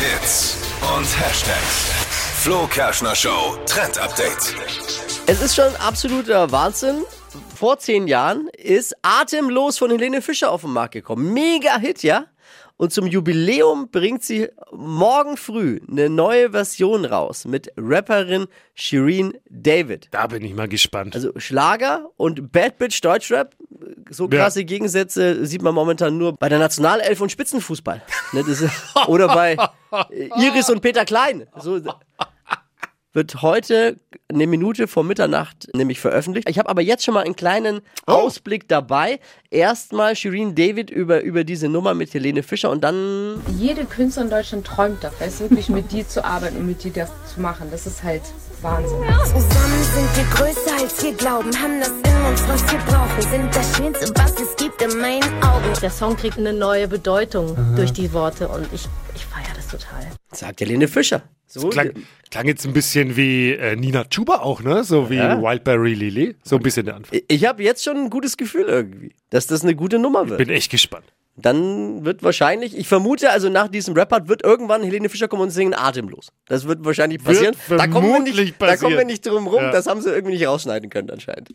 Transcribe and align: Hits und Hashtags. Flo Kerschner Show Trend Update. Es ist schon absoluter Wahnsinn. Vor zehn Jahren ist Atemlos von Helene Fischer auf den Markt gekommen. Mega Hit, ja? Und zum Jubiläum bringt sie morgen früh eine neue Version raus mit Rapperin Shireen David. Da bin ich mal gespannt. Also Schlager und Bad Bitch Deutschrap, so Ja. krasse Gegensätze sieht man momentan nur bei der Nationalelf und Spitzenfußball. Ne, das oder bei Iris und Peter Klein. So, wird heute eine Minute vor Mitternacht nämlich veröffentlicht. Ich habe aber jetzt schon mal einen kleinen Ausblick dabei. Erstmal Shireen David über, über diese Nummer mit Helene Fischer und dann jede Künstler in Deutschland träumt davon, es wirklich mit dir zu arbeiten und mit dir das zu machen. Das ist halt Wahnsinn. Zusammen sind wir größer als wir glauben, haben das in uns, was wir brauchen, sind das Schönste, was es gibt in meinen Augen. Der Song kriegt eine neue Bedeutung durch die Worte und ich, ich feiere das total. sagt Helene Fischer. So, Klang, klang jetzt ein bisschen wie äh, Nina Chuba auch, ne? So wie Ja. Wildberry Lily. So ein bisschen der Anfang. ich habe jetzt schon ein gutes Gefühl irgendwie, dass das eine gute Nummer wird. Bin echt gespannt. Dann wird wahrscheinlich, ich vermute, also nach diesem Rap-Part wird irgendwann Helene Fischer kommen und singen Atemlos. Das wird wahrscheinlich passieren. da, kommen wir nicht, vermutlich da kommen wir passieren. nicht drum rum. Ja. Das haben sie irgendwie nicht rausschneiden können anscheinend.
Hits 0.00 0.56
und 0.80 1.04
Hashtags. 1.04 1.90
Flo 2.42 2.66
Kerschner 2.68 3.14
Show 3.14 3.58
Trend 3.66 3.98
Update. 3.98 4.54
Es 5.26 5.42
ist 5.42 5.54
schon 5.54 5.76
absoluter 5.76 6.50
Wahnsinn. 6.50 7.02
Vor 7.54 7.78
zehn 7.78 8.08
Jahren 8.08 8.48
ist 8.56 8.94
Atemlos 9.02 9.76
von 9.76 9.90
Helene 9.90 10.22
Fischer 10.22 10.52
auf 10.52 10.62
den 10.62 10.72
Markt 10.72 10.94
gekommen. 10.94 11.34
Mega 11.34 11.78
Hit, 11.78 12.02
ja? 12.02 12.24
Und 12.78 12.94
zum 12.94 13.06
Jubiläum 13.06 13.90
bringt 13.90 14.22
sie 14.22 14.48
morgen 14.72 15.36
früh 15.36 15.80
eine 15.86 16.08
neue 16.08 16.52
Version 16.52 17.04
raus 17.04 17.44
mit 17.44 17.70
Rapperin 17.76 18.46
Shireen 18.74 19.34
David. 19.50 20.08
Da 20.12 20.28
bin 20.28 20.42
ich 20.42 20.54
mal 20.54 20.66
gespannt. 20.66 21.14
Also 21.14 21.32
Schlager 21.36 22.08
und 22.16 22.52
Bad 22.52 22.78
Bitch 22.78 23.04
Deutschrap, 23.04 23.54
so 24.10 24.28
Ja. 24.28 24.40
krasse 24.40 24.64
Gegensätze 24.64 25.46
sieht 25.46 25.62
man 25.62 25.74
momentan 25.74 26.18
nur 26.18 26.34
bei 26.36 26.48
der 26.48 26.58
Nationalelf 26.58 27.20
und 27.20 27.32
Spitzenfußball. 27.32 28.02
Ne, 28.32 28.44
das 28.46 28.64
oder 29.08 29.28
bei 29.28 29.56
Iris 30.36 30.68
und 30.70 30.80
Peter 30.82 31.04
Klein. 31.04 31.46
So, 31.58 31.80
wird 33.12 33.42
heute 33.42 33.98
eine 34.28 34.46
Minute 34.46 34.86
vor 34.86 35.02
Mitternacht 35.02 35.68
nämlich 35.74 35.98
veröffentlicht. 35.98 36.48
Ich 36.48 36.58
habe 36.60 36.68
aber 36.68 36.80
jetzt 36.80 37.04
schon 37.04 37.14
mal 37.14 37.24
einen 37.24 37.34
kleinen 37.34 37.80
Ausblick 38.06 38.68
dabei. 38.68 39.18
Erstmal 39.50 40.14
Shireen 40.14 40.54
David 40.54 40.90
über, 40.90 41.20
über 41.22 41.42
diese 41.42 41.68
Nummer 41.68 41.94
mit 41.94 42.14
Helene 42.14 42.44
Fischer 42.44 42.70
und 42.70 42.82
dann 42.84 43.42
jede 43.58 43.84
Künstler 43.84 44.22
in 44.22 44.30
Deutschland 44.30 44.64
träumt 44.66 45.02
davon, 45.02 45.26
es 45.26 45.40
wirklich 45.40 45.68
mit 45.68 45.90
dir 45.90 46.06
zu 46.06 46.24
arbeiten 46.24 46.56
und 46.58 46.66
mit 46.66 46.84
dir 46.84 46.92
das 46.92 47.10
zu 47.34 47.40
machen. 47.40 47.68
Das 47.72 47.84
ist 47.86 48.04
halt 48.04 48.22
Wahnsinn. 48.62 48.98
Zusammen 49.24 49.84
sind 49.94 50.16
wir 50.16 50.24
größer 50.36 50.59
als 50.80 51.02
wir 51.02 51.12
glauben, 51.12 51.50
haben 51.60 51.78
das 51.80 51.90
in 51.90 52.26
uns, 52.30 52.48
was 52.48 52.72
wir 52.72 52.78
brauchen, 52.80 53.22
sind 53.22 53.54
das 53.54 53.76
Schönste, 53.76 54.12
was 54.16 54.40
es 54.40 54.56
gibt 54.56 54.80
in 54.82 54.98
meinen 55.00 55.22
Augen. 55.42 55.66
Der 55.82 55.90
Song 55.90 56.16
kriegt 56.16 56.38
eine 56.38 56.52
neue 56.52 56.88
Bedeutung 56.88 57.56
durch 57.76 57.92
die 57.92 58.12
Worte 58.12 58.48
und 58.48 58.66
ich, 58.72 58.86
ich 59.14 59.24
feiere 59.26 59.54
das 59.54 59.68
total. 59.68 60.06
sagt 60.32 60.60
Helene 60.60 60.88
Fischer. 60.88 61.22
So, 61.46 61.68
Klang, 61.68 61.90
klang 62.30 62.46
jetzt 62.46 62.64
ein 62.64 62.72
bisschen 62.72 63.16
wie 63.16 63.50
äh, 63.52 63.74
Nina 63.74 64.04
Chuba 64.04 64.36
auch, 64.36 64.62
ne? 64.62 64.84
So 64.84 65.10
wie 65.10 65.16
Ja. 65.16 65.42
Wildberry 65.42 65.94
Lily. 65.94 66.36
So 66.44 66.56
ein 66.56 66.62
bisschen 66.62 66.86
der 66.86 66.94
Anfang. 66.94 67.18
ich 67.26 67.44
habe 67.44 67.62
jetzt 67.64 67.82
schon 67.84 67.96
ein 67.96 68.08
gutes 68.10 68.36
Gefühl 68.36 68.66
irgendwie, 68.66 69.14
dass 69.30 69.48
das 69.48 69.62
eine 69.64 69.74
gute 69.74 69.98
Nummer 69.98 70.28
wird. 70.28 70.38
Bin 70.38 70.48
echt 70.48 70.70
gespannt. 70.70 71.06
Dann 71.40 72.04
wird 72.04 72.22
wahrscheinlich, 72.22 72.76
ich 72.76 72.88
vermute, 72.88 73.30
also 73.30 73.48
nach 73.48 73.68
diesem 73.68 73.94
Rap-Part 73.94 74.28
wird 74.28 74.44
irgendwann 74.44 74.82
Helene 74.82 75.08
Fischer 75.08 75.28
kommen 75.28 75.42
und 75.42 75.50
singen 75.50 75.74
Atemlos. 75.74 76.28
Das 76.46 76.66
wird 76.66 76.84
wahrscheinlich 76.84 77.22
passieren. 77.22 77.56
da, 77.68 77.86
kommen 77.86 78.08
wir 78.08 78.20
nicht, 78.20 78.34
vermutlich 78.34 78.54
da 78.58 78.66
kommen 78.76 78.80
wir 78.80 78.80
passieren. 78.80 79.06
nicht 79.06 79.26
drum 79.26 79.46
rum. 79.46 79.62
Ja. 79.62 79.70
Das 79.70 79.86
haben 79.86 80.02
sie 80.02 80.10
irgendwie 80.10 80.34
nicht 80.34 80.46
rausschneiden 80.46 80.90
können 80.90 81.10
anscheinend. 81.10 81.48